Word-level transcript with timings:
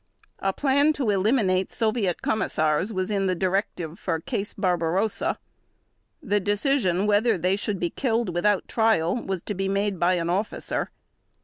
A 0.39 0.51
plan 0.51 0.93
to 0.93 1.11
eliminate 1.11 1.69
Soviet 1.71 2.23
commissars 2.23 2.91
was 2.91 3.11
in 3.11 3.27
the 3.27 3.35
directive 3.35 3.99
for 3.99 4.19
"Case 4.19 4.51
Barbarossa". 4.55 5.37
The 6.23 6.39
decision 6.39 7.05
whether 7.05 7.37
they 7.37 7.55
should 7.55 7.79
be 7.79 7.91
killed 7.91 8.29
without 8.33 8.67
trial 8.67 9.23
was 9.23 9.43
to 9.43 9.53
be 9.53 9.69
made 9.69 9.99
by 9.99 10.15
an 10.15 10.27
officer. 10.27 10.89